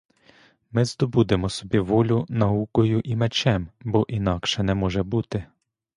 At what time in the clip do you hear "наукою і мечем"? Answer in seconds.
2.29-3.69